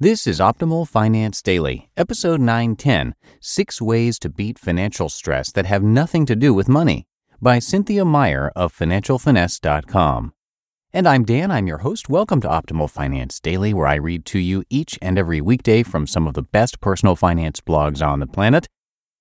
[0.00, 5.84] This is Optimal Finance Daily, episode 910 Six Ways to Beat Financial Stress That Have
[5.84, 7.06] Nothing to Do with Money
[7.40, 10.32] by Cynthia Meyer of FinancialFinesse.com.
[10.92, 12.08] And I'm Dan, I'm your host.
[12.08, 16.08] Welcome to Optimal Finance Daily, where I read to you each and every weekday from
[16.08, 18.66] some of the best personal finance blogs on the planet.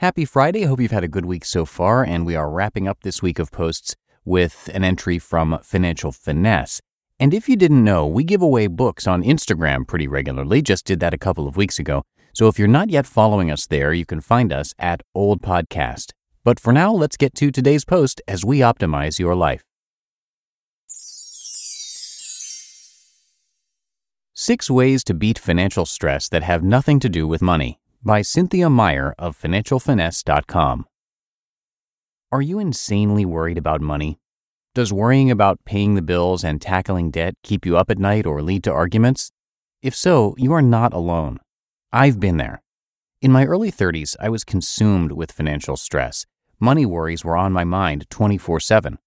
[0.00, 0.64] Happy Friday.
[0.64, 3.38] Hope you've had a good week so far, and we are wrapping up this week
[3.38, 6.82] of posts with an entry from Financial Finesse.
[7.20, 10.62] And if you didn't know, we give away books on Instagram pretty regularly.
[10.62, 12.04] Just did that a couple of weeks ago.
[12.32, 16.12] So if you're not yet following us there, you can find us at Old Podcast.
[16.44, 19.64] But for now, let's get to today's post as we optimize your life.
[24.32, 28.70] Six Ways to Beat Financial Stress That Have Nothing to Do with Money by Cynthia
[28.70, 30.86] Meyer of FinancialFinesse.com.
[32.30, 34.20] Are you insanely worried about money?
[34.78, 38.40] Does worrying about paying the bills and tackling debt keep you up at night or
[38.42, 39.32] lead to arguments?
[39.82, 41.40] If so, you are not alone.
[41.92, 42.62] I've been there.
[43.20, 46.26] In my early 30s, I was consumed with financial stress.
[46.60, 48.98] Money worries were on my mind 24 7.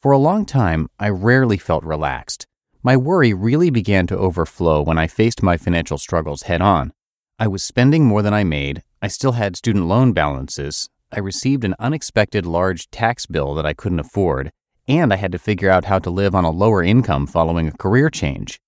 [0.00, 2.48] For a long time, I rarely felt relaxed.
[2.82, 6.92] My worry really began to overflow when I faced my financial struggles head on.
[7.38, 11.62] I was spending more than I made, I still had student loan balances, I received
[11.62, 14.50] an unexpected large tax bill that I couldn't afford,
[14.90, 17.76] and I had to figure out how to live on a lower income following a
[17.76, 18.60] career change.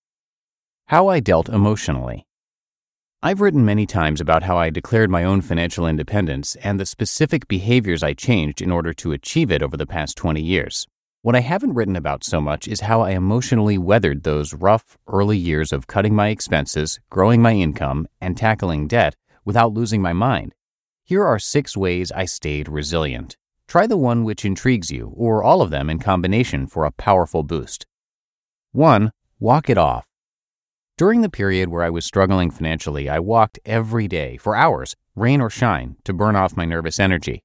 [0.87, 2.27] How I dealt emotionally.
[3.25, 7.49] I've written many times about how I declared my own financial independence and the specific
[7.49, 10.87] behaviors I changed in order to achieve it over the past 20 years.
[11.23, 15.39] What I haven't written about so much is how I emotionally weathered those rough early
[15.39, 20.55] years of cutting my expenses, growing my income, and tackling debt without losing my mind.
[21.05, 23.37] Here are six ways I stayed resilient.
[23.69, 27.43] Try the one which intrigues you, or all of them in combination for a powerful
[27.43, 27.87] boost.
[28.73, 29.13] 1.
[29.41, 30.05] Walk it off.
[30.99, 35.41] During the period where I was struggling financially, I walked every day for hours, rain
[35.41, 37.43] or shine, to burn off my nervous energy.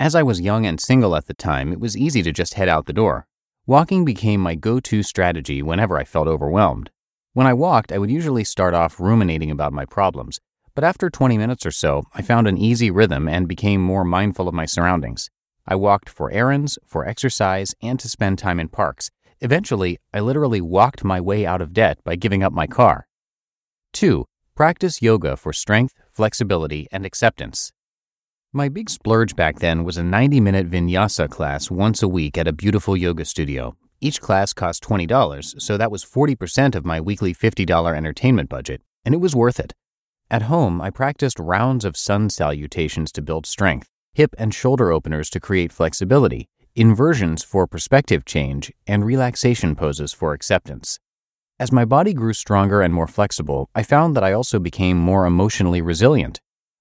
[0.00, 2.68] As I was young and single at the time, it was easy to just head
[2.68, 3.26] out the door.
[3.66, 6.90] Walking became my go to strategy whenever I felt overwhelmed.
[7.34, 10.40] When I walked, I would usually start off ruminating about my problems,
[10.74, 14.48] but after 20 minutes or so, I found an easy rhythm and became more mindful
[14.48, 15.28] of my surroundings.
[15.70, 19.10] I walked for errands, for exercise, and to spend time in parks.
[19.42, 23.06] Eventually, I literally walked my way out of debt by giving up my car.
[23.92, 24.24] 2.
[24.56, 27.70] Practice yoga for strength, flexibility, and acceptance.
[28.50, 32.48] My big splurge back then was a 90 minute vinyasa class once a week at
[32.48, 33.76] a beautiful yoga studio.
[34.00, 39.14] Each class cost $20, so that was 40% of my weekly $50 entertainment budget, and
[39.14, 39.74] it was worth it.
[40.30, 45.30] At home, I practiced rounds of sun salutations to build strength hip and shoulder openers
[45.30, 50.98] to create flexibility, inversions for perspective change, and relaxation poses for acceptance.
[51.60, 55.24] As my body grew stronger and more flexible, I found that I also became more
[55.24, 56.40] emotionally resilient.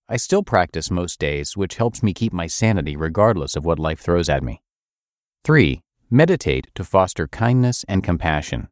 [0.10, 4.00] I still practice most days, which helps me keep my sanity regardless of what life
[4.00, 4.64] throws at me.
[5.44, 5.82] 3.
[6.10, 8.68] Meditate to foster kindness and compassion.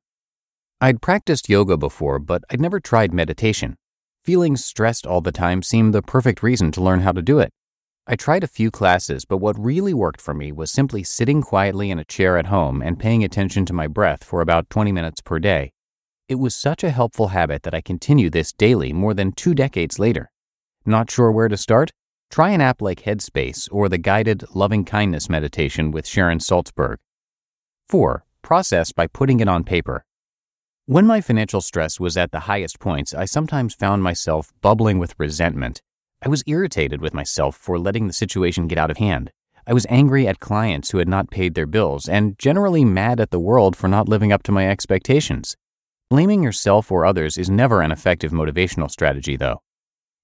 [0.81, 3.77] I'd practiced yoga before, but I'd never tried meditation.
[4.23, 7.51] Feeling stressed all the time seemed the perfect reason to learn how to do it.
[8.07, 11.89] I tried a few classes, but what really worked for me was simply sitting quietly
[11.89, 15.21] in a chair at home and paying attention to my breath for about 20 minutes
[15.21, 15.71] per day.
[16.29, 19.97] It was such a helpful habit that I continue this daily more than two decades
[19.97, 20.29] later.
[20.85, 21.93] Not sure where to start?
[22.29, 26.97] Try an app like Headspace or the guided loving kindness meditation with Sharon Salzberg.
[27.89, 28.23] 4.
[28.43, 30.05] Process by putting it on paper.
[30.85, 35.15] When my financial stress was at the highest points, I sometimes found myself bubbling with
[35.17, 35.81] resentment
[36.23, 39.31] I was irritated with myself for letting the situation get out of hand.
[39.67, 43.31] I was angry at clients who had not paid their bills and generally mad at
[43.31, 45.55] the world for not living up to my expectations.
[46.09, 49.61] Blaming yourself or others is never an effective motivational strategy, though.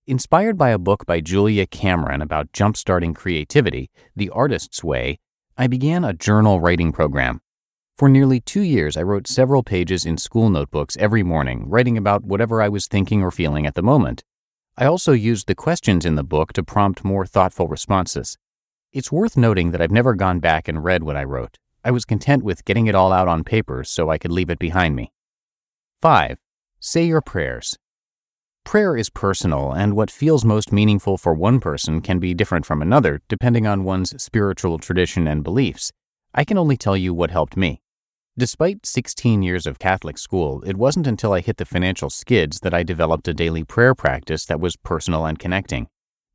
[0.08, 5.20] Inspired by a book by Julia Cameron about jumpstarting creativity, The Artist's Way,
[5.58, 7.42] I began a journal writing program.
[7.98, 12.24] For nearly two years, I wrote several pages in school notebooks every morning, writing about
[12.24, 14.24] whatever I was thinking or feeling at the moment.
[14.82, 18.40] I also used the questions in the book to prompt more thoughtful responses.
[18.92, 21.60] It's worth noting that I've never gone back and read what I wrote.
[21.86, 24.58] I was content with getting it all out on paper so I could leave it
[24.58, 25.14] behind me.
[26.02, 26.40] 5.
[26.80, 27.78] Say your prayers.
[28.66, 32.82] Prayer is personal, and what feels most meaningful for one person can be different from
[32.82, 35.92] another, depending on one's spiritual tradition and beliefs.
[36.34, 37.81] I can only tell you what helped me.
[38.38, 42.74] Despite 16 years of Catholic school, it wasn't until I hit the financial skids that
[42.74, 45.90] I developed a daily prayer practice that was personal and connecting.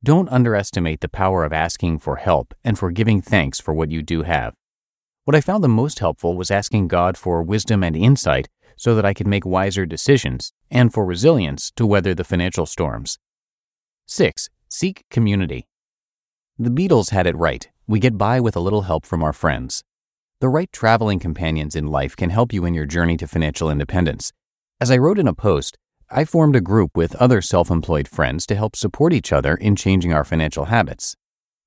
[0.04, 4.02] Don't underestimate the power of asking for help and for giving thanks for what you
[4.02, 4.52] do have.
[5.24, 9.06] What I found the most helpful was asking God for wisdom and insight so that
[9.06, 13.18] I could make wiser decisions, and for resilience to weather the financial storms.
[14.04, 14.50] 6.
[14.68, 15.66] Seek community.
[16.58, 17.70] The Beatles had it right.
[17.86, 19.82] We get by with a little help from our friends.
[20.46, 24.32] The right traveling companions in life can help you in your journey to financial independence.
[24.80, 25.76] As I wrote in a post,
[26.08, 29.74] I formed a group with other self employed friends to help support each other in
[29.74, 31.16] changing our financial habits.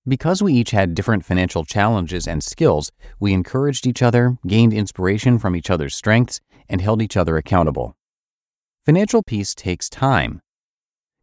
[0.07, 2.89] Because we each had different financial challenges and skills,
[3.19, 6.39] we encouraged each other, gained inspiration from each other's strengths,
[6.69, 7.97] and held each other accountable.
[8.85, 10.39] Financial peace takes time.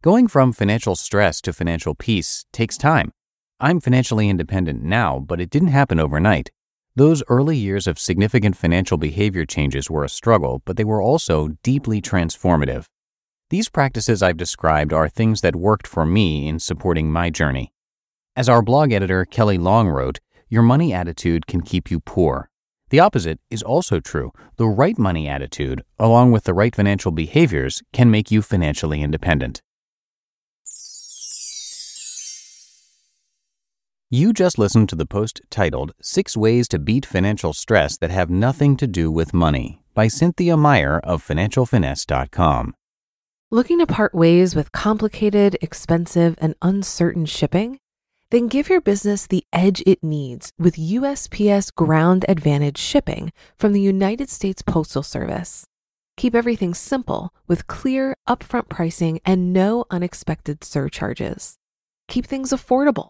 [0.03, 3.11] Going from financial stress to financial peace takes time.
[3.59, 6.51] I'm financially independent now, but it didn't happen overnight.
[6.97, 11.49] Those early years of significant financial behavior changes were a struggle, but they were also
[11.61, 12.85] deeply transformative.
[13.51, 17.71] These practices I've described are things that worked for me in supporting my journey.
[18.35, 20.17] As our blog editor Kelly Long wrote,
[20.49, 22.49] your money attitude can keep you poor.
[22.89, 24.31] The opposite is also true.
[24.55, 29.61] The right money attitude, along with the right financial behaviors, can make you financially independent.
[34.09, 38.29] You just listened to the post titled Six Ways to Beat Financial Stress That Have
[38.29, 42.73] Nothing to Do with Money by Cynthia Meyer of FinancialFinesse.com.
[43.51, 47.79] Looking to part ways with complicated, expensive, and uncertain shipping?
[48.31, 53.81] Then give your business the edge it needs with USPS Ground Advantage shipping from the
[53.81, 55.65] United States Postal Service.
[56.15, 61.57] Keep everything simple with clear, upfront pricing and no unexpected surcharges.
[62.07, 63.09] Keep things affordable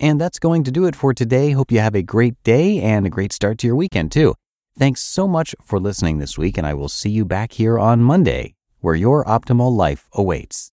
[0.00, 1.50] And that's going to do it for today.
[1.50, 4.34] Hope you have a great day and a great start to your weekend, too.
[4.78, 8.02] Thanks so much for listening this week, and I will see you back here on
[8.02, 10.72] Monday, where your optimal life awaits.